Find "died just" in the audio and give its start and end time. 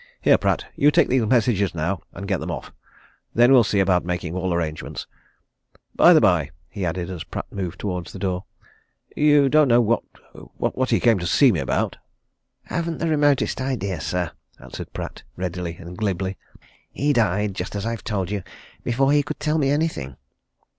17.13-17.75